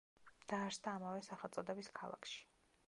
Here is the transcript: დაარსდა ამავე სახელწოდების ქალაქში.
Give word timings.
დაარსდა 0.53 0.93
ამავე 1.01 1.21
სახელწოდების 1.29 1.95
ქალაქში. 2.03 2.43